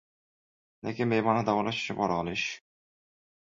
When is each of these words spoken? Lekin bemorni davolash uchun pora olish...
Lekin 0.87 1.11
bemorni 1.15 1.45
davolash 1.51 1.83
uchun 1.85 2.01
pora 2.01 2.19
olish... 2.25 2.49